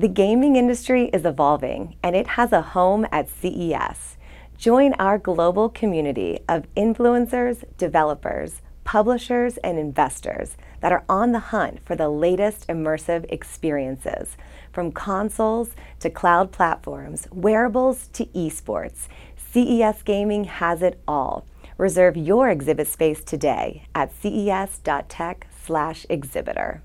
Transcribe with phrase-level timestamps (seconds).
[0.00, 4.16] The gaming industry is evolving and it has a home at CES.
[4.56, 11.84] Join our global community of influencers, developers, publishers, and investors that are on the hunt
[11.84, 14.38] for the latest immersive experiences.
[14.72, 19.06] From consoles to cloud platforms, wearables to esports,
[19.52, 21.44] CES Gaming has it all.
[21.76, 26.80] Reserve your exhibit space today at ces.tech/exhibitor.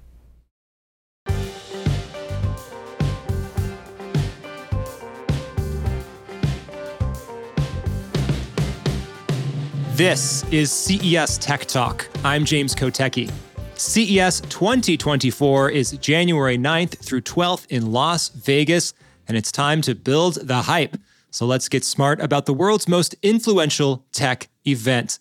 [9.95, 12.05] This is CES Tech Talk.
[12.25, 13.31] I'm James Kotecki.
[13.75, 18.93] CES 2024 is January 9th through 12th in Las Vegas,
[19.25, 20.97] and it's time to build the hype.
[21.31, 25.19] So let's get smart about the world's most influential tech event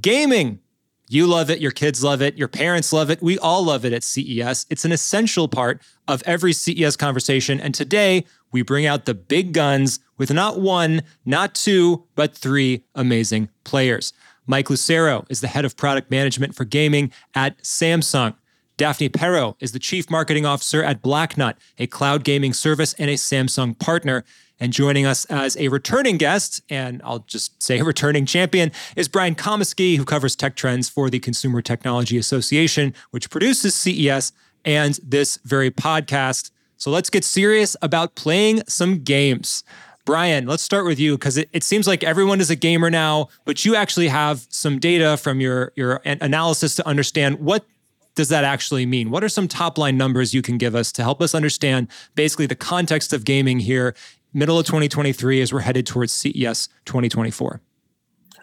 [0.00, 0.60] gaming.
[1.08, 3.92] You love it, your kids love it, your parents love it, we all love it
[3.92, 4.64] at CES.
[4.70, 7.60] It's an essential part of every CES conversation.
[7.60, 12.84] And today, we bring out the big guns with not one, not two, but three
[12.94, 14.12] amazing players.
[14.46, 18.34] Mike Lucero is the head of product management for gaming at Samsung.
[18.78, 23.14] Daphne Parot is the chief marketing officer at Blacknut, a cloud gaming service and a
[23.14, 24.24] Samsung partner.
[24.60, 29.06] And joining us as a returning guest, and I'll just say a returning champion, is
[29.08, 34.32] Brian Comiskey, who covers tech trends for the Consumer Technology Association, which produces CES
[34.64, 36.50] and this very podcast.
[36.78, 39.64] So let's get serious about playing some games.
[40.04, 43.28] Brian, let's start with you because it, it seems like everyone is a gamer now,
[43.44, 47.66] but you actually have some data from your, your analysis to understand what
[48.14, 49.10] does that actually mean?
[49.10, 52.46] What are some top line numbers you can give us to help us understand basically
[52.46, 53.94] the context of gaming here,
[54.32, 57.60] middle of 2023 as we're headed towards CES 2024?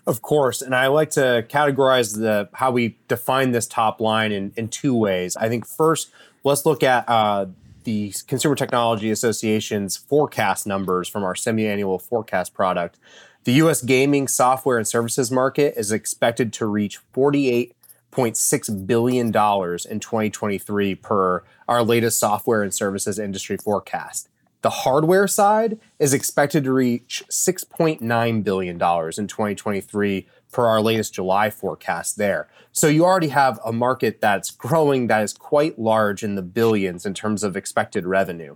[0.08, 4.54] Of course, and I like to categorize the how we define this top line in,
[4.56, 5.36] in two ways.
[5.36, 6.12] I think first,
[6.44, 7.48] let's look at uh,
[7.86, 13.00] the Consumer Technology Association's forecast numbers from our semi annual forecast product,
[13.46, 20.96] the US gaming software and services market is expected to reach $48.6 billion in 2023
[20.96, 24.30] per our latest software and services industry forecast.
[24.62, 31.50] The hardware side is expected to reach $6.9 billion in 2023 per our latest July
[31.50, 32.48] forecast there.
[32.72, 37.06] So you already have a market that's growing that is quite large in the billions
[37.06, 38.56] in terms of expected revenue.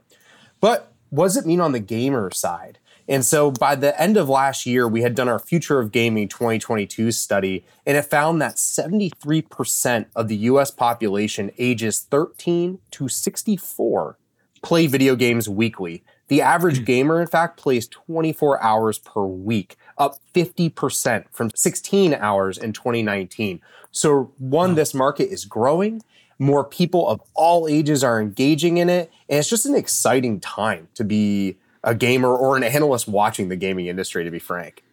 [0.61, 2.79] But what does it mean on the gamer side?
[3.09, 6.29] And so by the end of last year, we had done our Future of Gaming
[6.29, 14.17] 2022 study, and it found that 73% of the US population ages 13 to 64
[14.61, 16.05] play video games weekly.
[16.29, 22.57] The average gamer, in fact, plays 24 hours per week, up 50% from 16 hours
[22.57, 23.61] in 2019.
[23.91, 26.01] So, one, this market is growing.
[26.39, 29.11] More people of all ages are engaging in it.
[29.27, 33.55] And it's just an exciting time to be a gamer or an analyst watching the
[33.55, 34.83] gaming industry, to be frank.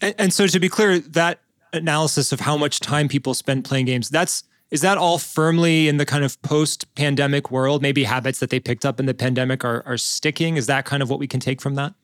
[0.00, 1.40] And, and so, to be clear, that
[1.72, 5.96] analysis of how much time people spend playing games, that's is that all firmly in
[5.96, 7.80] the kind of post pandemic world?
[7.80, 10.56] Maybe habits that they picked up in the pandemic are, are sticking?
[10.56, 11.94] Is that kind of what we can take from that?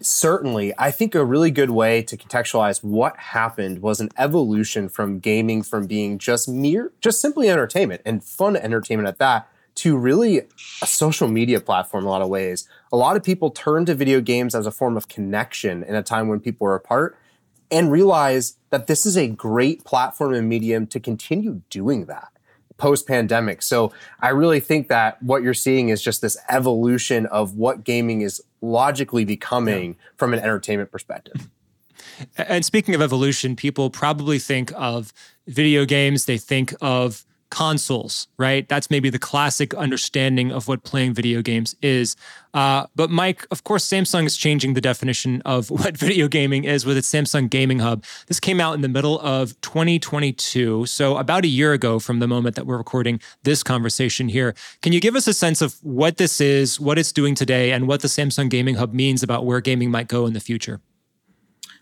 [0.00, 0.72] Certainly.
[0.78, 5.62] I think a really good way to contextualize what happened was an evolution from gaming
[5.62, 10.42] from being just mere, just simply entertainment and fun entertainment at that to really
[10.82, 12.68] a social media platform in a lot of ways.
[12.92, 16.02] A lot of people turned to video games as a form of connection in a
[16.02, 17.18] time when people were apart
[17.70, 22.28] and realize that this is a great platform and medium to continue doing that
[22.76, 23.62] post pandemic.
[23.62, 28.20] So I really think that what you're seeing is just this evolution of what gaming
[28.20, 30.00] is logically becoming yeah.
[30.16, 31.48] from an entertainment perspective.
[32.36, 35.12] And speaking of evolution, people probably think of
[35.46, 38.68] video games, they think of consoles, right?
[38.68, 42.16] That's maybe the classic understanding of what playing video games is.
[42.52, 46.84] Uh, but Mike, of course, Samsung is changing the definition of what video gaming is
[46.84, 48.02] with its Samsung Gaming Hub.
[48.26, 52.26] This came out in the middle of 2022, so about a year ago from the
[52.26, 54.56] moment that we're recording this conversation here.
[54.82, 57.86] Can you give us a sense of what this is, what it's doing today, and
[57.86, 60.80] what the Samsung Gaming Hub means about where gaming might go in the future?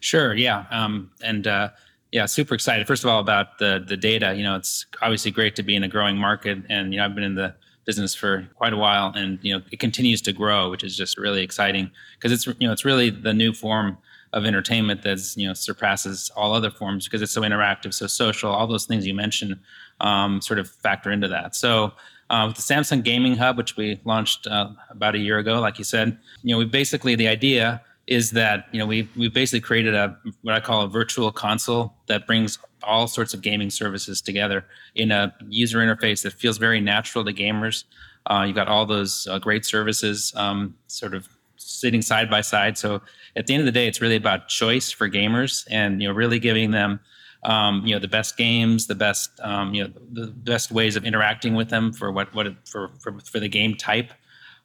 [0.00, 0.34] Sure.
[0.34, 0.66] Yeah.
[0.70, 1.70] Um, and uh,
[2.12, 2.86] yeah, super excited.
[2.86, 4.34] First of all, about the the data.
[4.34, 7.14] You know, it's obviously great to be in a growing market, and you know, I've
[7.14, 7.54] been in the
[7.86, 11.16] business for quite a while, and you know, it continues to grow, which is just
[11.16, 13.96] really exciting because it's you know, it's really the new form
[14.34, 18.52] of entertainment that's you know surpasses all other forms because it's so interactive, so social.
[18.52, 19.58] All those things you mentioned
[20.00, 21.56] um, sort of factor into that.
[21.56, 21.92] So.
[22.30, 25.76] Uh, with the Samsung Gaming Hub, which we launched uh, about a year ago, like
[25.76, 27.82] you said, you know, we basically the idea
[28.12, 31.94] is that you know we we've basically created a what I call a virtual console
[32.06, 34.64] that brings all sorts of gaming services together
[34.94, 37.84] in a user interface that feels very natural to gamers.
[38.26, 42.76] Uh, you've got all those uh, great services um, sort of sitting side by side.
[42.76, 43.00] So
[43.36, 46.14] at the end of the day, it's really about choice for gamers and you know
[46.14, 47.00] really giving them
[47.44, 51.04] um, you know the best games, the best um, you know the best ways of
[51.04, 54.12] interacting with them for what what for for, for the game type.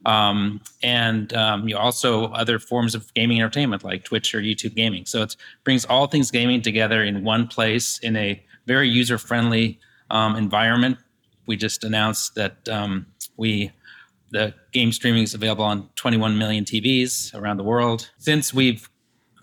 [0.07, 5.05] Um, and um, you also other forms of gaming entertainment like Twitch or YouTube gaming.
[5.05, 9.79] So it brings all things gaming together in one place in a very user friendly
[10.09, 10.97] um, environment.
[11.45, 13.05] We just announced that um,
[13.35, 13.71] we
[14.31, 18.09] the game streaming is available on 21 million TVs around the world.
[18.17, 18.89] Since we've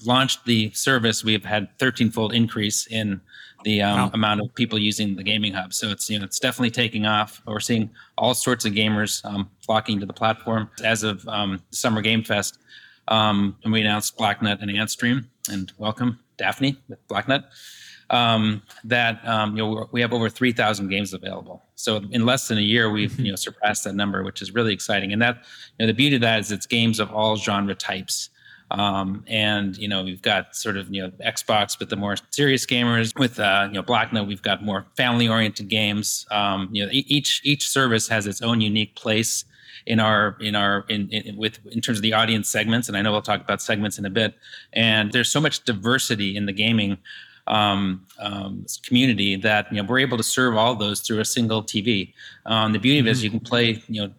[0.05, 3.23] launched the service, we've had 13-fold increase in
[3.65, 4.11] the um, wow.
[4.15, 5.75] amount of people using the gaming hub.
[5.75, 7.43] So it's you know it's definitely taking off.
[7.47, 10.71] We're seeing all sorts of gamers um, flocking to the platform.
[10.85, 12.59] As of um, Summer Game Fest,
[13.09, 17.45] um, and we announced Blacknut and Antstream, and welcome Daphne with Blacknut
[18.11, 21.63] um, that um, you know we have over 3,000 games available.
[21.75, 24.73] So in less than a year, we've you know surpassed that number, which is really
[24.73, 25.13] exciting.
[25.13, 25.37] And that
[25.79, 28.31] you know, the beauty of that is it's games of all genre types.
[28.71, 32.67] Um, and you know we've got sort of you know Xbox with the more serious
[32.67, 33.17] gamers.
[33.19, 36.27] With uh, you know Blacknut, we've got more family-oriented games.
[36.31, 39.45] Um, you know each each service has its own unique place
[39.87, 42.89] in our in our in, in, with in terms of the audience segments.
[42.89, 44.35] And I know we'll talk about segments in a bit.
[44.73, 46.99] And there's so much diversity in the gaming
[47.47, 51.63] um, um, community that you know we're able to serve all those through a single
[51.63, 52.13] TV.
[52.47, 53.25] Um, the beauty of it is mm-hmm.
[53.25, 54.13] you can play you know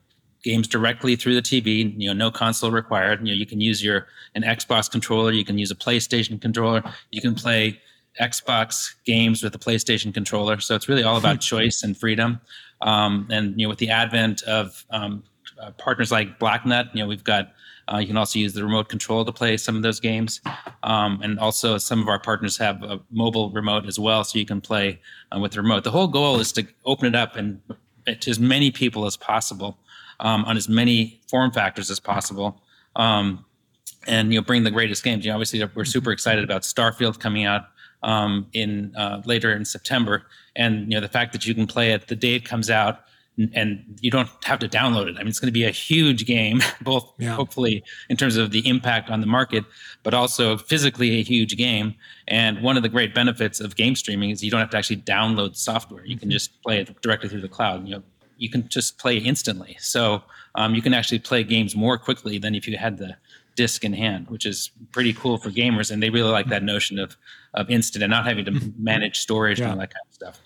[0.46, 1.94] games directly through the TV.
[2.00, 3.20] You know, no console required.
[3.20, 5.32] You know, you can use your an Xbox controller.
[5.32, 6.84] You can use a PlayStation controller.
[7.12, 7.82] You can play
[8.22, 10.62] Xbox games with a PlayStation controller.
[10.62, 12.40] So it's really all about choice and freedom.
[12.82, 15.24] Um, and you know, with the advent of um,
[15.62, 17.52] uh, partners like Blacknut, you know, we've got
[17.92, 20.42] uh, you can also use the remote control to play some of those games.
[20.82, 24.46] Um, and also, some of our partners have a mobile remote as well, so you
[24.46, 25.00] can play
[25.32, 25.84] uh, with the remote.
[25.84, 27.62] The whole goal is to open it up and
[28.08, 29.78] to as many people as possible
[30.20, 32.62] um, on as many form factors as possible.
[32.96, 33.46] Um,
[34.08, 35.26] and you know, bring the greatest games.
[35.26, 37.64] You know, obviously, we're super excited about Starfield coming out
[38.04, 41.92] um, in uh, later in September, and you know, the fact that you can play
[41.92, 43.00] it the day it comes out
[43.54, 45.16] and you don't have to download it.
[45.16, 47.36] I mean, it's going to be a huge game, both yeah.
[47.36, 49.66] hopefully in terms of the impact on the market,
[50.04, 51.96] but also physically a huge game.
[52.28, 54.98] And one of the great benefits of game streaming is you don't have to actually
[54.98, 56.06] download software.
[56.06, 56.34] You can mm-hmm.
[56.34, 57.86] just play it directly through the cloud.
[57.88, 58.04] You know,
[58.46, 59.76] you can just play instantly.
[59.80, 60.22] So
[60.54, 63.18] um, you can actually play games more quickly than if you had the
[63.56, 65.90] disc in hand, which is pretty cool for gamers.
[65.90, 67.18] And they really like that notion of
[67.56, 69.66] of instant and not having to manage storage yeah.
[69.66, 70.40] and all that kind of stuff.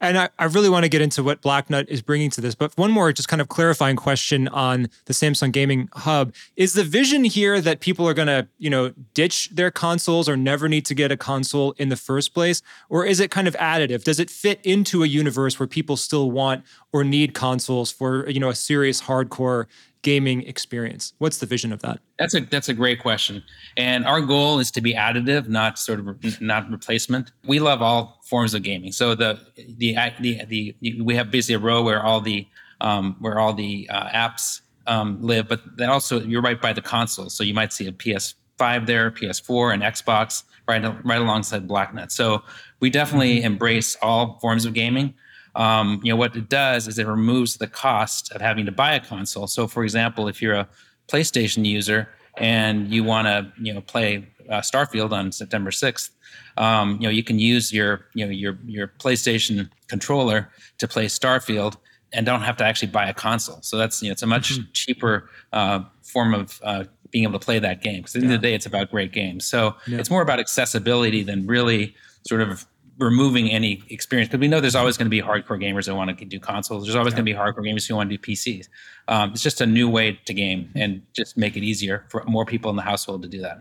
[0.00, 2.76] And I, I really want to get into what Blacknut is bringing to this, but
[2.76, 6.34] one more just kind of clarifying question on the Samsung Gaming Hub.
[6.56, 10.36] Is the vision here that people are going to, you know, ditch their consoles or
[10.36, 12.62] never need to get a console in the first place?
[12.88, 14.04] Or is it kind of additive?
[14.04, 18.40] Does it fit into a universe where people still want or need consoles for, you
[18.40, 19.66] know, a serious hardcore
[20.02, 21.14] gaming experience?
[21.18, 22.00] What's the vision of that?
[22.18, 23.42] That's a that's a great question.
[23.76, 27.32] And our goal is to be additive, not sort of not replacement.
[27.46, 28.92] We love all forms of gaming.
[28.92, 32.46] So the the the, the we have basically a row where all the
[32.80, 37.30] um, where all the uh, apps um, live, but also you're right by the console.
[37.30, 42.10] So you might see a PS5 there, PS4, and Xbox right right alongside Blacknut.
[42.10, 42.42] So
[42.80, 43.46] we definitely mm-hmm.
[43.46, 45.14] embrace all forms of gaming
[45.54, 48.94] um, you know what it does is it removes the cost of having to buy
[48.94, 49.46] a console.
[49.46, 50.68] So, for example, if you're a
[51.08, 56.10] PlayStation user and you want to you know play uh, Starfield on September 6th,
[56.56, 61.06] um, you know you can use your you know your your PlayStation controller to play
[61.06, 61.76] Starfield
[62.14, 63.60] and don't have to actually buy a console.
[63.62, 64.70] So that's you know it's a much mm-hmm.
[64.72, 68.00] cheaper uh, form of uh, being able to play that game.
[68.00, 69.44] Because at the end of the day, it's about great games.
[69.44, 69.98] So yeah.
[69.98, 71.94] it's more about accessibility than really
[72.26, 72.66] sort of
[72.98, 76.16] removing any experience because we know there's always going to be hardcore gamers that want
[76.16, 76.84] to do consoles.
[76.84, 77.18] There's always yeah.
[77.18, 78.68] going to be hardcore gamers who want to do PCs.
[79.08, 82.44] Um, it's just a new way to game and just make it easier for more
[82.44, 83.60] people in the household to do that.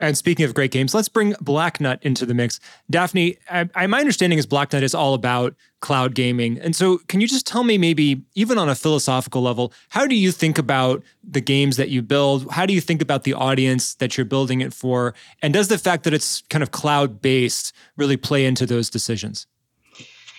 [0.00, 2.60] And speaking of great games, let's bring Blacknut into the mix.
[2.88, 6.58] Daphne, I, I, my understanding is Blacknut is all about cloud gaming.
[6.58, 10.14] And so, can you just tell me, maybe even on a philosophical level, how do
[10.14, 12.50] you think about the games that you build?
[12.52, 15.14] How do you think about the audience that you're building it for?
[15.42, 19.46] And does the fact that it's kind of cloud based really play into those decisions?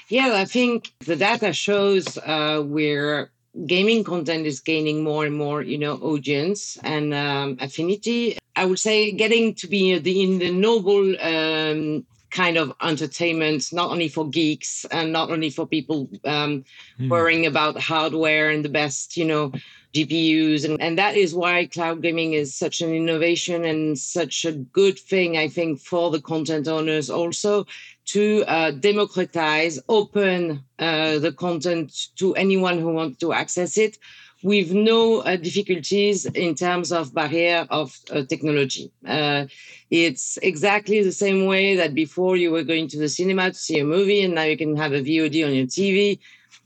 [0.07, 3.29] Yeah, I think the data shows uh, where
[3.65, 8.37] gaming content is gaining more and more, you know, audience and um, affinity.
[8.55, 13.91] I would say getting to be the, in the noble um, kind of entertainment, not
[13.91, 16.63] only for geeks and not only for people um,
[16.99, 17.09] mm.
[17.09, 19.51] worrying about hardware and the best, you know,
[19.93, 20.65] GPUs.
[20.65, 24.99] And, and that is why cloud gaming is such an innovation and such a good
[24.99, 27.65] thing, I think, for the content owners also
[28.13, 33.97] to uh, democratize, open uh, the content to anyone who wants to access it
[34.41, 38.91] with no uh, difficulties in terms of barrier of uh, technology.
[39.05, 39.45] Uh,
[39.91, 43.79] it's exactly the same way that before you were going to the cinema to see
[43.79, 46.19] a movie and now you can have a VOD on your TV.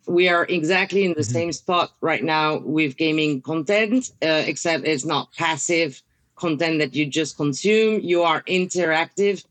[0.07, 1.33] We are exactly in the mm-hmm.
[1.33, 6.01] same spot right now with gaming content, uh, except it's not passive
[6.35, 8.01] content that you just consume.
[8.01, 9.43] You are interactive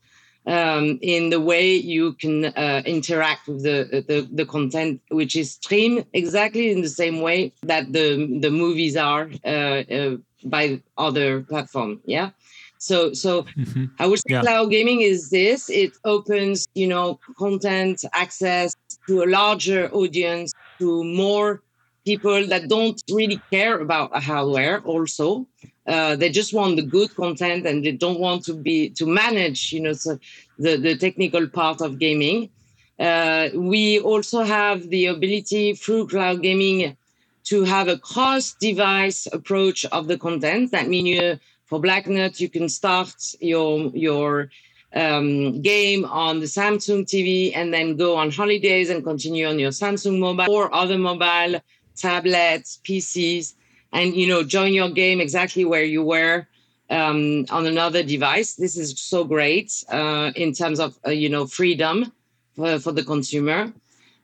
[0.47, 5.53] um, in the way you can uh, interact with the, the, the content, which is
[5.53, 11.43] streamed exactly in the same way that the the movies are uh, uh, by other
[11.43, 12.01] platform.
[12.05, 12.31] Yeah.
[12.79, 13.85] So so mm-hmm.
[14.01, 14.41] I would say yeah.
[14.43, 15.71] cloud gaming is this.
[15.71, 18.75] It opens you know content access
[19.07, 21.63] to a larger audience, to more
[22.05, 25.47] people that don't really care about hardware also
[25.87, 29.73] uh, they just want the good content and they don't want to be to manage
[29.73, 30.19] you know so
[30.59, 32.51] the, the technical part of gaming.
[32.99, 36.97] Uh, we also have the ability through cloud gaming
[37.45, 40.71] to have a cross device approach of the content.
[40.71, 41.39] That means you,
[41.73, 44.51] for blacknut you can start your your
[44.95, 49.71] um, game on the samsung tv and then go on holidays and continue on your
[49.71, 51.55] samsung mobile or other mobile
[51.97, 53.55] tablets pcs
[53.93, 56.47] and you know join your game exactly where you were
[56.91, 58.55] um, on another device.
[58.55, 62.13] This is so great uh, in terms of uh, you know freedom
[62.57, 63.73] for, for, the consumer,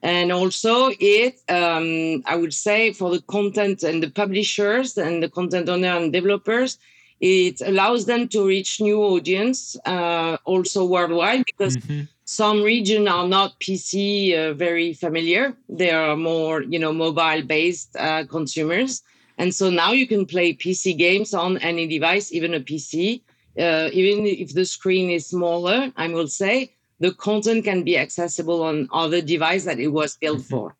[0.02, 5.28] and also it um, I would say for the content and the publishers and the
[5.30, 6.78] content owner and developers.
[7.20, 12.02] It allows them to reach new audience uh, also worldwide because mm-hmm.
[12.24, 15.56] some region are not PC uh, very familiar.
[15.68, 19.02] They are more, you know, mobile based uh, consumers
[19.38, 23.22] and so now you can play PC games on any device, even a PC.
[23.58, 28.62] Uh, even if the screen is smaller, I will say the content can be accessible
[28.62, 30.48] on other device that it was built mm-hmm.
[30.48, 30.76] for.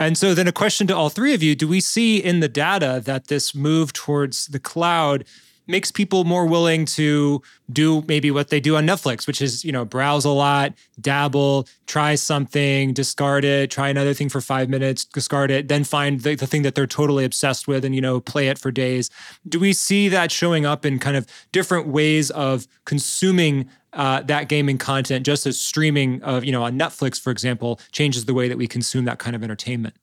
[0.00, 2.48] And so then a question to all three of you, do we see in the
[2.48, 5.24] data that this move towards the cloud
[5.68, 9.70] makes people more willing to do maybe what they do on Netflix, which is, you
[9.70, 15.04] know, browse a lot, dabble, try something, discard it, try another thing for five minutes,
[15.04, 18.18] discard it, then find the, the thing that they're totally obsessed with and, you know,
[18.18, 19.10] play it for days.
[19.46, 24.48] Do we see that showing up in kind of different ways of consuming uh, that
[24.48, 28.48] gaming content, just as streaming of, you know, on Netflix, for example, changes the way
[28.48, 29.94] that we consume that kind of entertainment?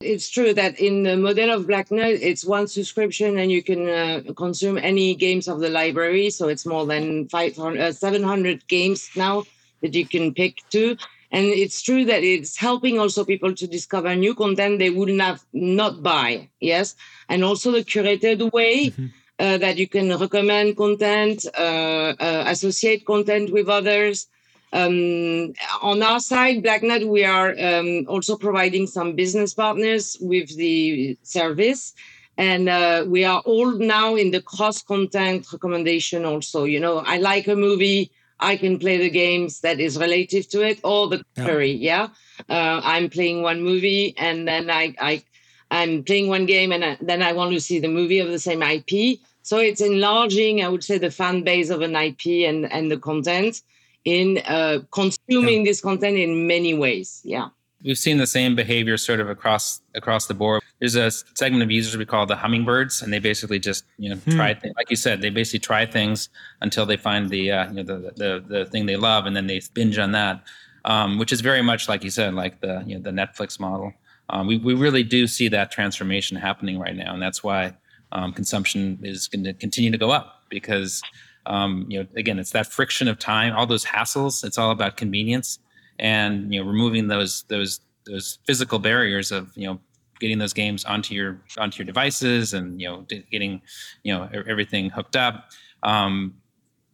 [0.00, 4.22] It's true that in the model of Blacknut, it's one subscription and you can uh,
[4.34, 6.30] consume any games of the library.
[6.30, 9.44] So it's more than 500, uh, 700 games now
[9.82, 10.96] that you can pick to.
[11.30, 15.44] And it's true that it's helping also people to discover new content they wouldn't have
[15.52, 16.48] not buy.
[16.60, 16.96] Yes.
[17.28, 19.06] And also the curated way mm-hmm.
[19.38, 24.28] uh, that you can recommend content, uh, uh, associate content with others.
[24.72, 31.18] Um, on our side, Blacknut, we are um, also providing some business partners with the
[31.22, 31.92] service.
[32.36, 36.64] And uh, we are all now in the cross content recommendation also.
[36.64, 40.62] You know, I like a movie, I can play the games that is relative to
[40.62, 41.72] it, or the query.
[41.72, 42.08] Yeah.
[42.48, 42.54] yeah?
[42.56, 45.22] Uh, I'm playing one movie and then I, I,
[45.70, 48.38] I'm playing one game and I, then I want to see the movie of the
[48.38, 49.18] same IP.
[49.42, 52.98] So it's enlarging, I would say, the fan base of an IP and, and the
[52.98, 53.62] content
[54.04, 55.70] in uh, consuming yeah.
[55.70, 57.20] this content in many ways.
[57.24, 57.48] Yeah.
[57.82, 60.62] We've seen the same behavior sort of across across the board.
[60.80, 64.16] There's a segment of users we call the hummingbirds, and they basically just you know
[64.16, 64.32] hmm.
[64.32, 66.28] try th- like you said, they basically try things
[66.60, 69.46] until they find the uh, you know the, the the thing they love, and then
[69.46, 70.42] they binge on that,
[70.84, 73.94] um, which is very much like you said, like the you know the Netflix model.
[74.28, 77.74] Um, we we really do see that transformation happening right now, and that's why
[78.12, 81.02] um, consumption is going to continue to go up because
[81.50, 84.44] um, you know, again, it's that friction of time, all those hassles.
[84.44, 85.58] It's all about convenience,
[85.98, 89.80] and you know, removing those those those physical barriers of you know
[90.20, 93.60] getting those games onto your onto your devices and you know getting
[94.04, 95.50] you know everything hooked up.
[95.82, 96.34] Um,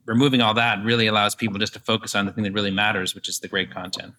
[0.07, 3.15] removing all that really allows people just to focus on the thing that really matters,
[3.15, 4.15] which is the great content.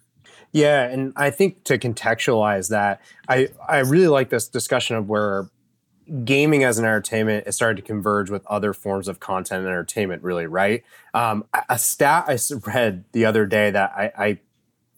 [0.51, 5.49] Yeah, and I think to contextualize that, I I really like this discussion of where
[6.23, 10.23] gaming as an entertainment it started to converge with other forms of content and entertainment
[10.23, 10.83] really right
[11.13, 14.39] um, a stat i read the other day that I, I,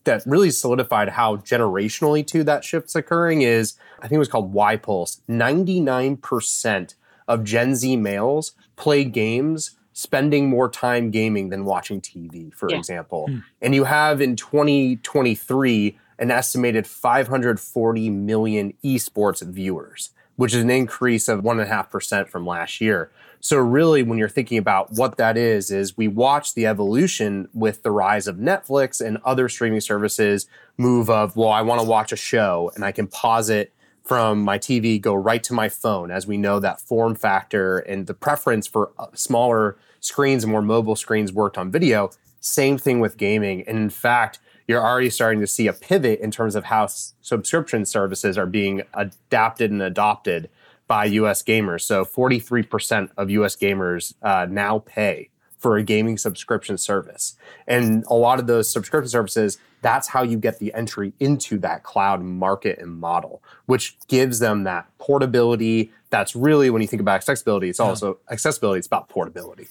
[0.04, 4.54] that really solidified how generationally too that shift's occurring is i think it was called
[4.54, 6.96] YPulse 99%
[7.28, 12.78] of gen z males play games spending more time gaming than watching tv for yeah.
[12.78, 13.40] example hmm.
[13.62, 21.28] and you have in 2023 an estimated 540 million esports viewers which is an increase
[21.28, 23.12] of 1.5% from last year.
[23.42, 27.84] So, really, when you're thinking about what that is, is we watch the evolution with
[27.84, 32.14] the rise of Netflix and other streaming services move of, well, I want to watch
[32.14, 33.74] a show and I can pause it
[34.06, 38.08] from my TV, go right to my phone, as we know that form factor and
[38.08, 42.12] the preference for uh, smaller screens and more mobile screens worked on video.
[42.40, 43.66] Same thing with gaming.
[43.68, 44.40] And in fact,
[44.70, 48.46] you're already starting to see a pivot in terms of how s- subscription services are
[48.46, 50.48] being adapted and adopted
[50.86, 51.82] by US gamers.
[51.82, 57.36] So 43% of US gamers uh, now pay for a gaming subscription service.
[57.66, 61.82] And a lot of those subscription services, that's how you get the entry into that
[61.82, 65.92] cloud market and model, which gives them that portability.
[66.12, 69.68] That's really when you think about accessibility, it's also accessibility, it's about portability.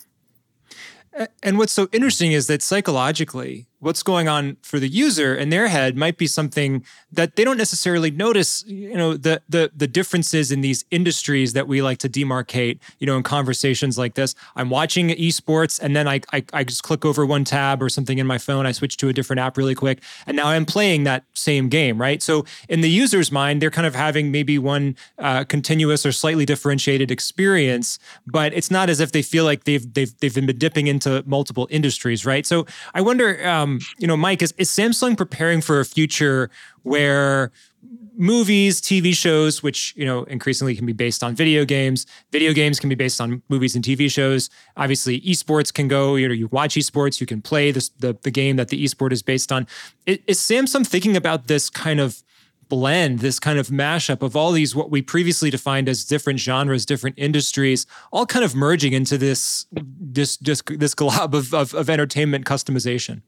[1.40, 5.68] And what's so interesting is that psychologically, what's going on for the user in their
[5.68, 10.50] head might be something that they don't necessarily notice you know the the the differences
[10.50, 14.34] in these industries that we like to demarcate you know in conversations like this.
[14.56, 18.18] I'm watching esports and then I, I i just click over one tab or something
[18.18, 18.66] in my phone.
[18.66, 22.00] I switch to a different app really quick and now i'm playing that same game
[22.00, 22.22] right?
[22.22, 26.44] So in the user's mind they're kind of having maybe one uh, continuous or slightly
[26.44, 30.88] differentiated experience but it's not as if they feel like they've they've they've been dipping
[30.88, 32.44] into multiple industries right?
[32.44, 36.50] So i wonder um, um, you know, Mike, is, is Samsung preparing for a future
[36.82, 37.52] where
[38.16, 42.06] movies, TV shows, which you know increasingly can be based on video games.
[42.32, 44.50] Video games can be based on movies and TV shows.
[44.76, 46.16] Obviously, esports can go.
[46.16, 49.12] You know, you watch esports, you can play this, the the game that the esport
[49.12, 49.66] is based on.
[50.06, 52.22] Is, is Samsung thinking about this kind of
[52.68, 56.84] blend, this kind of mashup of all these what we previously defined as different genres,
[56.84, 61.88] different industries, all kind of merging into this this this, this glob of, of, of
[61.88, 63.22] entertainment customization?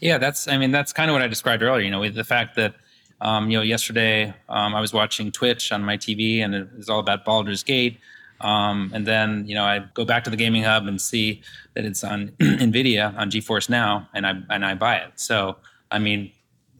[0.00, 0.48] Yeah, that's.
[0.48, 1.84] I mean, that's kind of what I described earlier.
[1.84, 2.74] You know, with the fact that,
[3.20, 6.88] um, you know, yesterday um, I was watching Twitch on my TV, and it was
[6.88, 7.98] all about Baldur's Gate.
[8.40, 11.40] Um, and then, you know, I go back to the gaming hub and see
[11.74, 15.12] that it's on Nvidia on GeForce Now, and I and I buy it.
[15.16, 15.56] So,
[15.90, 16.30] I mean,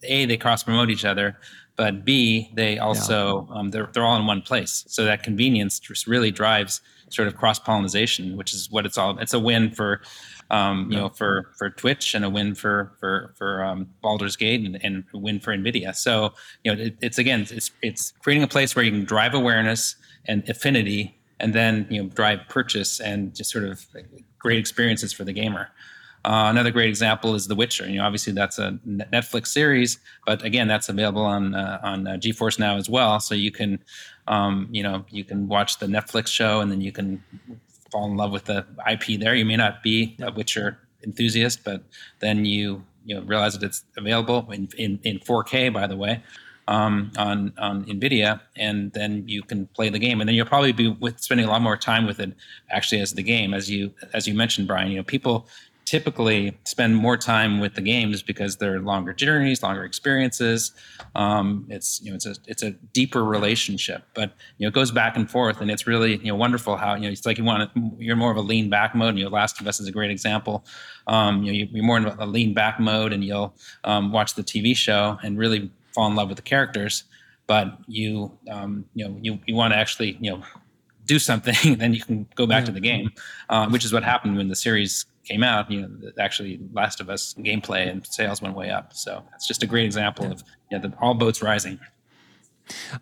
[0.03, 1.39] a they cross promote each other,
[1.77, 3.59] but b they also yeah.
[3.59, 4.85] um, they're they're all in one place.
[4.89, 9.19] So that convenience just really drives sort of cross pollination, which is what it's all.
[9.19, 10.03] It's a win for
[10.51, 14.65] um, you know, for for Twitch and a win for for for um, Baldur's Gate
[14.65, 15.95] and, and a win for Nvidia.
[15.95, 16.33] So
[16.65, 19.97] you know, it, it's again, it's it's creating a place where you can drive awareness
[20.27, 23.85] and affinity, and then you know, drive purchase and just sort of
[24.39, 25.71] great experiences for the gamer.
[26.25, 27.89] Uh, another great example is The Witcher.
[27.89, 32.13] You know, obviously that's a Netflix series, but again, that's available on uh, on uh,
[32.15, 33.21] GeForce now as well.
[33.21, 33.79] So you can,
[34.27, 37.23] um, you know, you can watch the Netflix show, and then you can
[37.91, 39.35] fall in love with the IP there.
[39.35, 41.83] You may not be a Witcher enthusiast, but
[42.21, 46.23] then you you know realize that it's available in in, in 4K, by the way,
[46.69, 50.73] um, on on NVIDIA, and then you can play the game, and then you'll probably
[50.73, 52.33] be with spending a lot more time with it
[52.71, 54.91] actually as the game, as you as you mentioned, Brian.
[54.91, 55.49] You know, people
[55.87, 60.73] typically spend more time with the games because they're longer journeys, longer experiences.
[61.15, 64.91] Um, it's you know it's a it's a deeper relationship, but you know it goes
[64.91, 67.45] back and forth, and it's really you know wonderful how you know it's like you
[67.45, 69.17] want to, you're more of a lean back mode.
[69.17, 70.67] You know, Last of Us is a great example.
[71.07, 74.43] Um, you know, you're more in a lean back mode, and you'll um, watch the
[74.43, 77.05] TV show and really fall in love with the characters.
[77.47, 80.43] But you um, you know you you want to actually you know
[81.05, 82.67] do something, then you can go back yeah.
[82.67, 83.13] to the game,
[83.49, 87.11] uh, which is what happened when the series came out, you know, actually Last of
[87.11, 88.95] Us gameplay and sales went way up.
[88.95, 91.79] So it's just a great example of you know, the, all boats rising.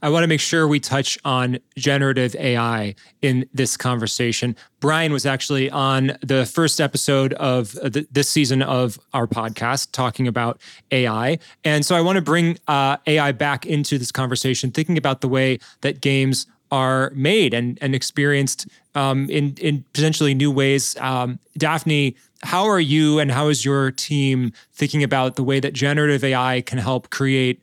[0.02, 4.56] I want to make sure we touch on generative AI in this conversation.
[4.80, 10.28] Brian was actually on the first episode of the, this season of our podcast talking
[10.28, 10.60] about
[10.90, 11.38] AI.
[11.64, 15.28] And so I want to bring uh, AI back into this conversation, thinking about the
[15.28, 20.96] way that games are made and, and experienced um, in, in potentially new ways.
[21.00, 25.72] Um, Daphne, how are you and how is your team thinking about the way that
[25.72, 27.62] generative AI can help create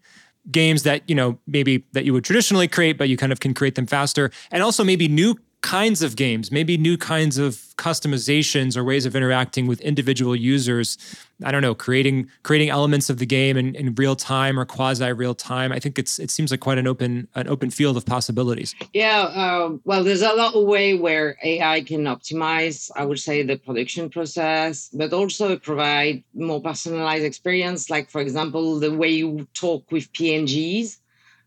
[0.49, 3.53] games that you know maybe that you would traditionally create but you kind of can
[3.53, 8.75] create them faster and also maybe new kinds of games, maybe new kinds of customizations
[8.75, 10.97] or ways of interacting with individual users.
[11.43, 15.11] I don't know, creating creating elements of the game in, in real time or quasi
[15.11, 15.71] real time.
[15.71, 18.75] I think it's it seems like quite an open an open field of possibilities.
[18.93, 22.91] Yeah, uh, well, there's a lot of way where AI can optimize.
[22.95, 27.89] I would say the production process, but also provide more personalized experience.
[27.89, 30.97] Like for example, the way you talk with PNGs.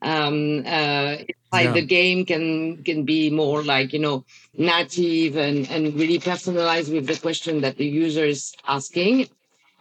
[0.03, 1.17] Um, uh,
[1.55, 1.73] like yeah.
[1.73, 4.25] the game can can be more like you know
[4.59, 9.29] native and and really personalized with the question that the user is asking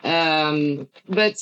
[0.04, 1.36] um, but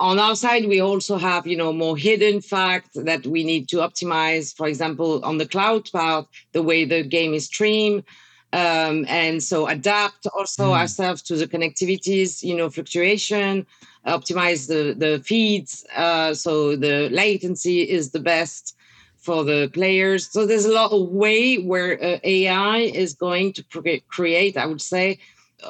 [0.00, 3.76] on our side, we also have, you know, more hidden facts that we need to
[3.76, 4.56] optimize.
[4.56, 8.04] For example, on the cloud part, the way the game is streamed,
[8.52, 10.78] um, and so adapt also mm.
[10.78, 13.66] ourselves to the connectivities, you know, fluctuation,
[14.06, 18.76] optimize the the feeds, uh, so the latency is the best
[19.18, 20.26] for the players.
[20.32, 23.62] So there's a lot of way where uh, AI is going to
[24.08, 25.18] create, I would say,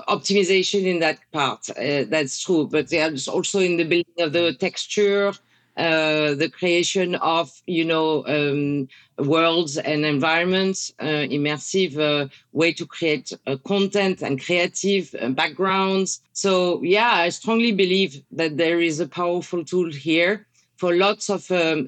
[0.08, 1.68] optimization in that part.
[1.70, 5.32] Uh, that's true, but there's also in the building of the texture,
[5.76, 12.86] uh, the creation of you know um, worlds and environments, uh, immersive uh, way to
[12.86, 16.20] create uh, content and creative uh, backgrounds.
[16.32, 21.50] So yeah, I strongly believe that there is a powerful tool here for lots of
[21.50, 21.86] um,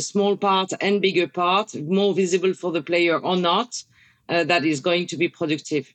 [0.00, 3.82] small parts and bigger parts, more visible for the player or not.
[4.28, 5.92] that is going to be productive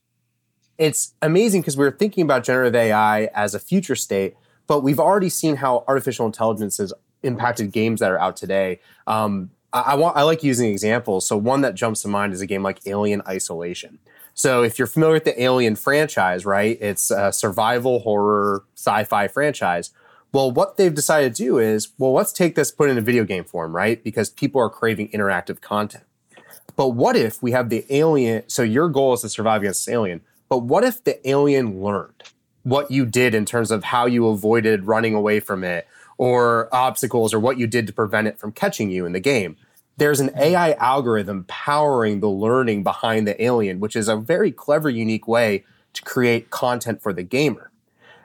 [0.77, 4.35] it's amazing because we are thinking about generative AI as a future state,
[4.67, 8.79] but we've already seen how artificial intelligence has impacted games that are out today.
[9.07, 11.27] Um, I, I, want I like using examples.
[11.27, 13.99] So one that jumps to mind is a game like Alien Isolation.
[14.33, 16.77] So if you're familiar with the Alien franchise, right?
[16.79, 19.91] It's a survival horror sci-fi franchise.
[20.31, 23.01] Well, what they've decided to do is, well, let's take this, put it in a
[23.01, 24.03] video game form, right?
[24.03, 26.03] Because people are craving interactive content.
[26.75, 28.43] But what if we have the alien?
[28.47, 30.21] So your goal is to survive against this alien.
[30.49, 32.23] But what if the alien learned
[32.63, 37.33] what you did in terms of how you avoided running away from it or obstacles
[37.33, 39.57] or what you did to prevent it from catching you in the game?
[39.97, 40.39] There's an mm.
[40.39, 45.65] AI algorithm powering the learning behind the alien, which is a very clever, unique way
[45.93, 47.71] to create content for the gamer.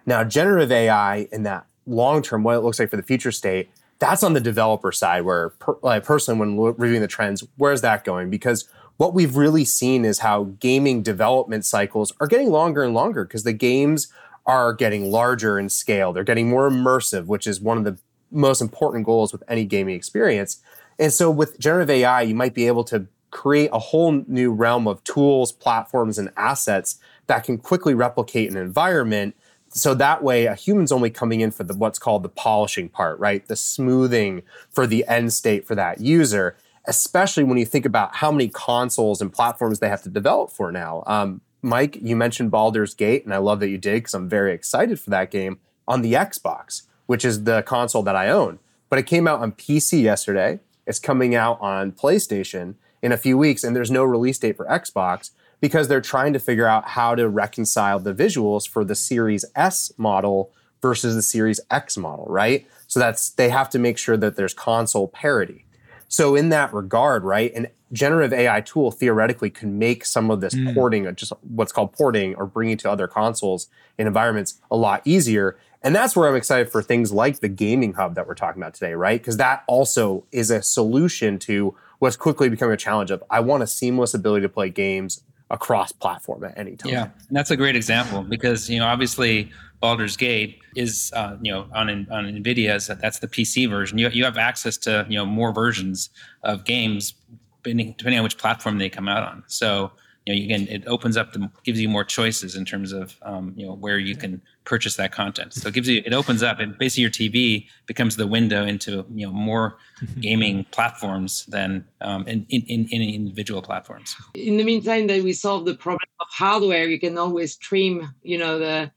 [0.04, 3.70] Now, generative AI in that long term, what it looks like for the future state,
[3.98, 8.04] that's on the developer side where per, like person when reviewing the trends, where's that
[8.04, 8.30] going?
[8.30, 8.68] Because
[9.02, 13.42] what we've really seen is how gaming development cycles are getting longer and longer because
[13.42, 14.06] the games
[14.46, 16.12] are getting larger in scale.
[16.12, 17.98] They're getting more immersive, which is one of the
[18.30, 20.62] most important goals with any gaming experience.
[21.00, 24.86] And so with generative AI, you might be able to create a whole new realm
[24.86, 29.34] of tools, platforms, and assets that can quickly replicate an environment.
[29.70, 33.18] So that way, a human's only coming in for the what's called the polishing part,
[33.18, 33.44] right?
[33.48, 38.32] The smoothing for the end state for that user especially when you think about how
[38.32, 41.02] many consoles and platforms they have to develop for now.
[41.06, 44.52] Um, Mike, you mentioned Baldur's Gate, and I love that you did because I'm very
[44.52, 48.58] excited for that game on the Xbox, which is the console that I own.
[48.88, 50.60] But it came out on PC yesterday.
[50.86, 54.66] It's coming out on PlayStation in a few weeks, and there's no release date for
[54.66, 59.44] Xbox because they're trying to figure out how to reconcile the visuals for the Series
[59.54, 62.66] S model versus the Series X model, right?
[62.88, 65.64] So that's they have to make sure that there's console parity.
[66.12, 70.54] So in that regard, right, an generative AI tool theoretically can make some of this
[70.54, 70.74] mm.
[70.74, 75.58] porting, just what's called porting or bringing to other consoles and environments a lot easier.
[75.82, 78.74] And that's where I'm excited for things like the gaming hub that we're talking about
[78.74, 79.18] today, right?
[79.18, 83.62] Because that also is a solution to what's quickly becoming a challenge of I want
[83.62, 86.92] a seamless ability to play games across platform at any time.
[86.92, 89.50] Yeah, and that's a great example because you know obviously
[89.82, 93.98] Baldur's Gate is uh, you know on on Nvidia's that's the PC version.
[93.98, 96.08] You you have access to you know more versions
[96.44, 97.14] of games
[97.62, 99.42] depending, depending on which platform they come out on.
[99.48, 99.90] So
[100.24, 103.54] you know again it opens up the gives you more choices in terms of um,
[103.56, 105.52] you know where you can purchase that content.
[105.52, 109.04] So it gives you it opens up and basically your TV becomes the window into
[109.12, 109.78] you know more
[110.20, 114.14] gaming platforms than um, in, in, in, in individual platforms.
[114.34, 118.38] In the meantime, that we solve the problem of hardware, you can always stream you
[118.38, 118.92] know the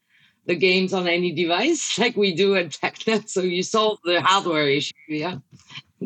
[0.45, 3.29] the games on any device like we do at TechNet.
[3.29, 5.37] So you solve the hardware issue, yeah,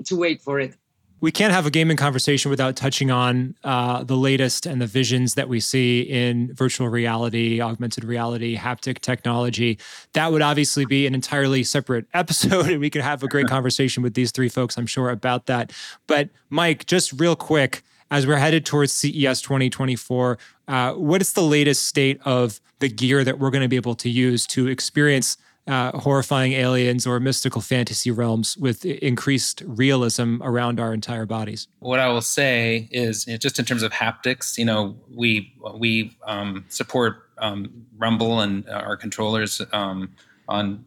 [0.06, 0.75] to wait for it.
[1.21, 5.34] We can't have a gaming conversation without touching on uh, the latest and the visions
[5.34, 9.80] that we see in virtual reality, augmented reality, haptic technology.
[10.13, 14.02] That would obviously be an entirely separate episode, and we could have a great conversation
[14.02, 15.73] with these three folks, I'm sure, about that.
[16.08, 21.43] But, Mike, just real quick, as we're headed towards CES 2024, uh, what is the
[21.43, 25.37] latest state of the gear that we're going to be able to use to experience
[25.67, 31.67] uh, horrifying aliens or mystical fantasy realms with increased realism around our entire bodies?
[31.79, 35.53] What I will say is, you know, just in terms of haptics, you know, we
[35.75, 40.09] we um, support um, Rumble and our controllers um,
[40.47, 40.85] on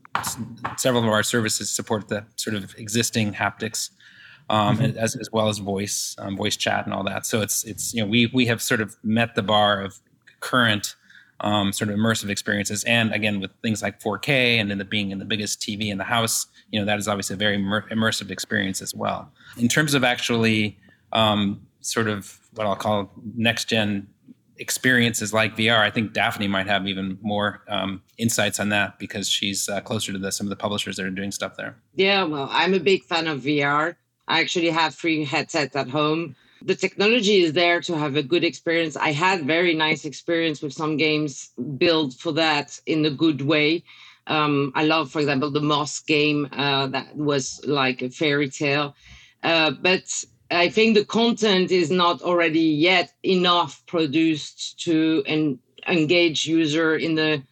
[0.77, 3.91] several of our services support the sort of existing haptics
[4.53, 4.99] um, mm-hmm.
[4.99, 7.25] as, as well as voice, um, voice chat, and all that.
[7.25, 9.99] So it's it's you know we we have sort of met the bar of
[10.41, 10.95] current
[11.41, 15.11] um, sort of immersive experiences, and again with things like 4K and in the being
[15.11, 17.89] in the biggest TV in the house, you know that is obviously a very immer-
[17.91, 19.33] immersive experience as well.
[19.57, 20.79] In terms of actually
[21.13, 24.07] um, sort of what I'll call next gen
[24.59, 25.79] experiences like VR.
[25.79, 30.13] I think Daphne might have even more um, insights on that because she's uh, closer
[30.13, 31.77] to the, some of the publishers that are doing stuff there.
[31.95, 33.97] Yeah, well, I'm a big fan of VR.
[34.33, 36.35] I actually have three headsets at home.
[36.63, 38.97] The technology is there to have a good experience.
[38.97, 43.85] I had very nice experience with some games built for that in a good way.
[44.27, 48.95] Um, I love, for example, the Moss game uh, that was like a fairy tale.
[49.43, 50.07] Uh, but
[50.51, 57.17] I think the content is not already yet enough produced to en- engage user in
[57.17, 57.43] the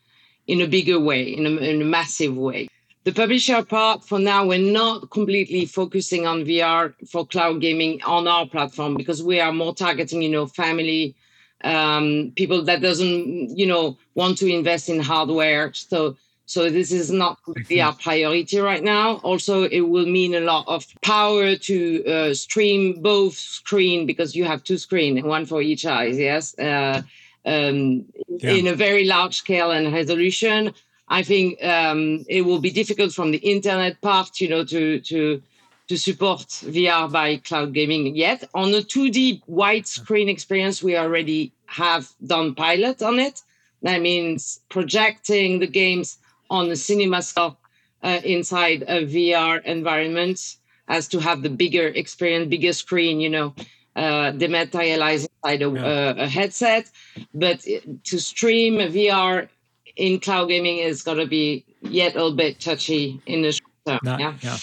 [0.47, 2.69] in a bigger way, in a, in a massive way.
[3.11, 8.29] The publisher part, for now, we're not completely focusing on VR for cloud gaming on
[8.29, 11.17] our platform because we are more targeting, you know, family
[11.65, 15.73] um, people that doesn't, you know, want to invest in hardware.
[15.73, 19.17] So so this is not completely our priority right now.
[19.25, 24.45] Also, it will mean a lot of power to uh, stream both screen because you
[24.45, 26.17] have two screen, one for each eyes.
[26.17, 27.03] Yes, uh,
[27.45, 28.53] um, yeah.
[28.53, 30.73] in a very large scale and resolution.
[31.11, 35.43] I think um, it will be difficult from the internet part, you know, to to
[35.89, 36.47] to support
[36.77, 38.49] VR by cloud gaming yet.
[38.55, 43.43] On a 2D widescreen experience, we already have done pilot on it.
[43.83, 46.19] That means projecting the games
[46.49, 47.59] on the cinema scale
[48.05, 53.55] uh, inside a VR environment as to have the bigger experience, bigger screen, you know,
[53.97, 55.85] uh, dematerialize inside a, yeah.
[55.85, 56.89] uh, a, headset.
[57.35, 57.67] But
[58.05, 59.49] to stream a VR
[59.97, 63.71] in cloud gaming is going to be yet a little bit touchy in the short
[63.87, 63.99] term.
[64.03, 64.35] Not, yeah.
[64.41, 64.57] Yeah.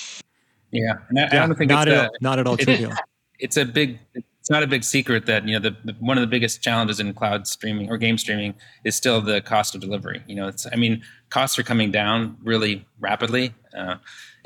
[0.71, 0.93] Yeah.
[1.09, 2.93] And I, yeah, I don't think not it's at, a, not at all trivial.
[3.39, 3.99] It's a big
[4.47, 7.01] it's not a big secret that you know the, the, one of the biggest challenges
[7.01, 8.53] in cloud streaming or game streaming
[8.85, 10.23] is still the cost of delivery.
[10.25, 13.95] You know, it's I mean costs are coming down really rapidly, uh,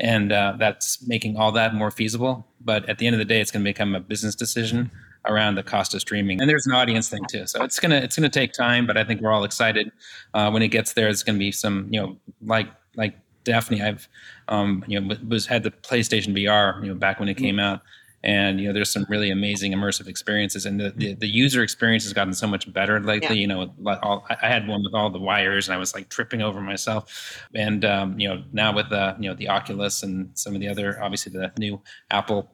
[0.00, 2.46] and uh, that's making all that more feasible.
[2.60, 4.90] But at the end of the day, it's going to become a business decision
[5.26, 7.46] around the cost of streaming, and there's an audience thing too.
[7.46, 9.90] So it's gonna it's gonna take time, but I think we're all excited
[10.34, 11.08] uh, when it gets there.
[11.08, 14.08] It's going to be some you know like like Daphne, I've
[14.48, 17.82] um, you know was had the PlayStation VR you know back when it came out
[18.24, 22.04] and you know there's some really amazing immersive experiences and the, the, the user experience
[22.04, 23.40] has gotten so much better lately yeah.
[23.40, 26.40] you know all, i had one with all the wires and i was like tripping
[26.40, 30.54] over myself and um, you know now with the you know the oculus and some
[30.54, 31.80] of the other obviously the new
[32.10, 32.50] apple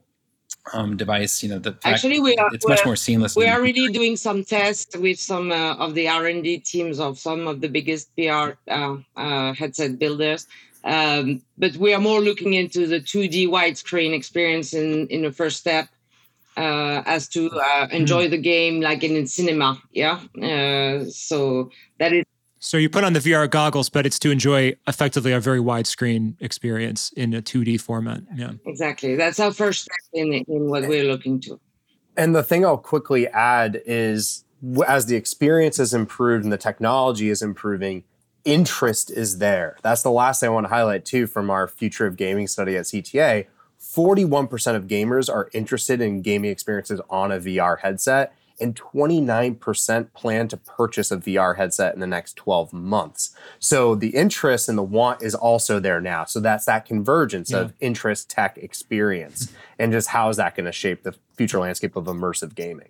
[0.73, 3.93] um, device you know the actually we are it's much more seamless we are really
[3.93, 8.15] doing some tests with some uh, of the r&d teams of some of the biggest
[8.17, 10.47] vr uh, uh, headset builders
[10.85, 15.59] um, but we are more looking into the 2D widescreen experience in, in the first
[15.59, 15.89] step
[16.57, 18.31] uh, as to uh, enjoy mm.
[18.31, 19.81] the game like in, in cinema.
[19.93, 20.21] Yeah.
[20.41, 22.25] Uh, so that is.
[22.61, 26.35] So you put on the VR goggles, but it's to enjoy effectively a very widescreen
[26.41, 28.23] experience in a 2D format.
[28.35, 28.53] Yeah.
[28.67, 29.17] Exactly.
[29.17, 31.61] That's our first step in, in what we're looking to.
[32.17, 34.45] And the thing I'll quickly add is
[34.87, 38.03] as the experience has improved and the technology is improving,
[38.45, 39.77] interest is there.
[39.83, 42.77] That's the last thing I want to highlight too from our future of gaming study
[42.77, 43.47] at CTA.
[43.81, 50.49] 41% of gamers are interested in gaming experiences on a VR headset, and 29% plan
[50.49, 53.35] to purchase a VR headset in the next 12 months.
[53.59, 56.25] So the interest and the want is also there now.
[56.25, 57.59] So that's that convergence yeah.
[57.59, 61.97] of interest, tech, experience, and just how is that going to shape the future landscape
[61.97, 62.89] of immersive gaming?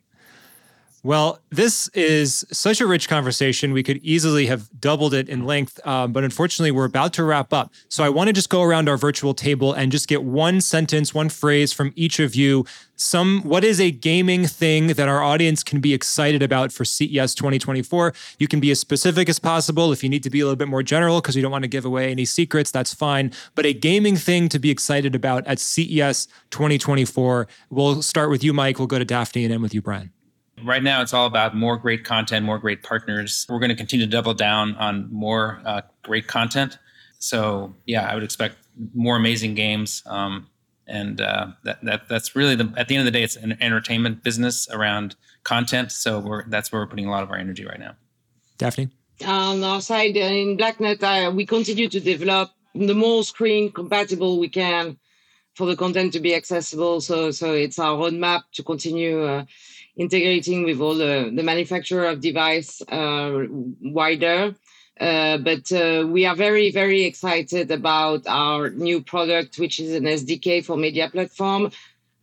[1.04, 3.72] Well, this is such a rich conversation.
[3.72, 7.52] We could easily have doubled it in length, um, but unfortunately, we're about to wrap
[7.52, 7.72] up.
[7.88, 11.14] So I want to just go around our virtual table and just get one sentence,
[11.14, 12.66] one phrase from each of you.
[12.96, 17.32] Some what is a gaming thing that our audience can be excited about for CES
[17.32, 18.12] 2024?
[18.40, 19.92] You can be as specific as possible.
[19.92, 21.68] If you need to be a little bit more general because you don't want to
[21.68, 23.30] give away any secrets, that's fine.
[23.54, 27.46] But a gaming thing to be excited about at CES 2024.
[27.70, 28.78] We'll start with you, Mike.
[28.80, 30.10] We'll go to Daphne and end with you, Brian.
[30.64, 33.46] Right now, it's all about more great content, more great partners.
[33.48, 36.78] We're going to continue to double down on more uh, great content.
[37.18, 38.56] So, yeah, I would expect
[38.94, 40.02] more amazing games.
[40.06, 40.48] Um,
[40.88, 43.56] and uh, that, that that's really the at the end of the day, it's an
[43.60, 45.92] entertainment business around content.
[45.92, 47.94] So we're that's where we're putting a lot of our energy right now.
[48.56, 48.88] Daphne,
[49.26, 54.38] on our side uh, in Blacknut, uh, we continue to develop the more screen compatible
[54.38, 54.98] we can
[55.54, 57.00] for the content to be accessible.
[57.00, 59.44] So so it's our roadmap to continue uh,
[59.98, 63.44] integrating with all the, the manufacturer of device uh,
[63.82, 64.54] wider.
[64.98, 70.04] Uh, but uh, we are very, very excited about our new product, which is an
[70.04, 71.70] SDK for media platform,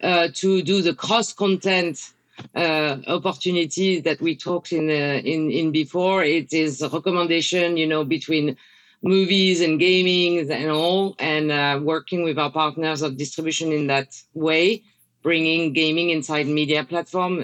[0.02, 2.12] uh, to do the cross content
[2.54, 6.22] uh, opportunity that we talked in, uh, in in before.
[6.22, 8.58] It is a recommendation, you know, between
[9.02, 14.84] movies and gaming and all, and working with our partners of distribution in that way
[15.26, 17.44] bringing gaming inside media platform uh,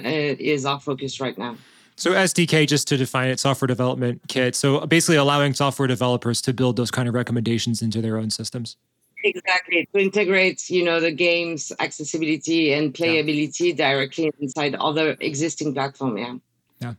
[0.53, 1.57] is our focus right now.
[1.95, 4.55] So SDK, just to define it, software development kit.
[4.55, 8.77] So basically allowing software developers to build those kind of recommendations into their own systems.
[9.23, 9.89] Exactly.
[9.93, 13.93] To integrate, you know, the game's accessibility and playability yeah.
[13.93, 16.17] directly inside other existing platform.
[16.19, 16.35] Yeah.
[16.79, 16.93] Yeah.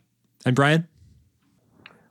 [0.45, 0.89] And Brian?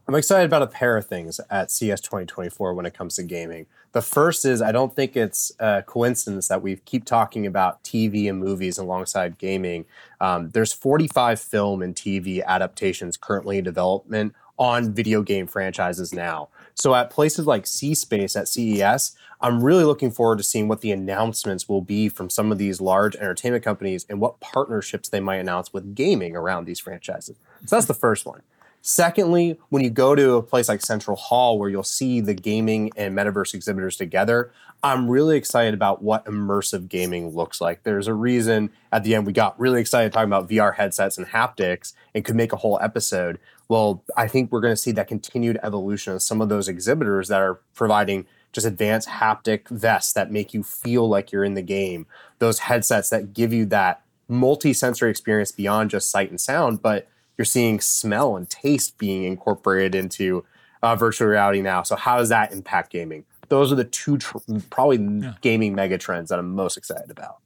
[0.07, 3.65] I'm excited about a pair of things at CES 2024 when it comes to gaming.
[3.93, 8.29] The first is I don't think it's a coincidence that we keep talking about TV
[8.29, 9.85] and movies alongside gaming.
[10.21, 16.49] Um, there's 45 film and TV adaptations currently in development on video game franchises now.
[16.75, 20.81] So at places like C Space at CES, I'm really looking forward to seeing what
[20.81, 25.19] the announcements will be from some of these large entertainment companies and what partnerships they
[25.19, 27.37] might announce with gaming around these franchises.
[27.65, 28.41] So that's the first one.
[28.81, 32.91] Secondly, when you go to a place like Central Hall where you'll see the gaming
[32.97, 34.51] and metaverse exhibitors together,
[34.83, 37.83] I'm really excited about what immersive gaming looks like.
[37.83, 41.27] There's a reason at the end we got really excited talking about VR headsets and
[41.27, 43.37] haptics and could make a whole episode.
[43.69, 47.27] Well, I think we're going to see that continued evolution of some of those exhibitors
[47.27, 51.61] that are providing just advanced haptic vests that make you feel like you're in the
[51.61, 52.07] game,
[52.39, 57.07] those headsets that give you that multi-sensory experience beyond just sight and sound, but
[57.41, 60.45] you're seeing smell and taste being incorporated into
[60.83, 61.81] uh, virtual reality now.
[61.81, 63.25] So how does that impact gaming?
[63.49, 64.37] Those are the two tr-
[64.69, 65.33] probably yeah.
[65.41, 67.37] gaming mega trends that I'm most excited about.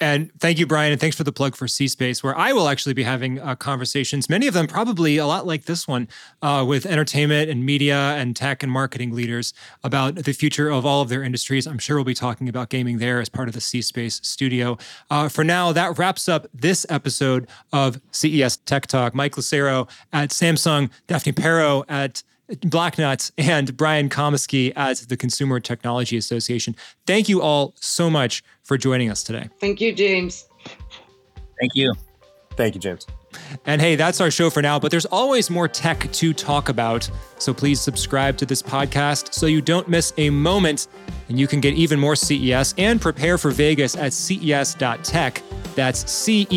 [0.00, 2.68] And thank you, Brian, and thanks for the plug for C Space, where I will
[2.68, 6.08] actually be having uh, conversations, many of them probably a lot like this one,
[6.42, 11.00] uh, with entertainment and media and tech and marketing leaders about the future of all
[11.00, 11.66] of their industries.
[11.66, 14.76] I'm sure we'll be talking about gaming there as part of the C Space studio.
[15.10, 19.14] Uh, for now, that wraps up this episode of CES Tech Talk.
[19.14, 22.22] Mike Lucero at Samsung, Daphne Parot at
[22.62, 26.76] Blacknuts and Brian Comiskey at the Consumer Technology Association.
[27.06, 29.48] Thank you all so much for joining us today.
[29.60, 30.46] Thank you, James.
[31.58, 31.92] Thank you.
[32.56, 33.06] Thank you, James.
[33.66, 37.10] And hey, that's our show for now, but there's always more tech to talk about.
[37.38, 40.88] So please subscribe to this podcast so you don't miss a moment
[41.28, 45.42] and you can get even more CES and prepare for Vegas at ces.tech.
[45.74, 46.56] That's ces.tech.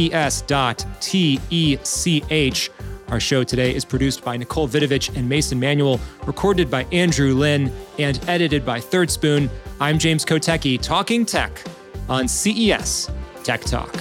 [3.11, 7.71] Our show today is produced by Nicole Vidovich and Mason Manuel, recorded by Andrew Lynn,
[7.97, 9.49] and edited by Third Spoon.
[9.79, 11.63] I'm James Kotecki, talking tech
[12.07, 13.09] on CES
[13.43, 13.95] Tech Talk.